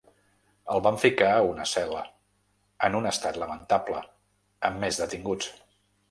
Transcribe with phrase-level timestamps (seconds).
[0.75, 1.99] El van ficar a una cel·la,
[2.87, 4.01] en un estat lamentable,
[4.71, 5.51] amb més detinguts.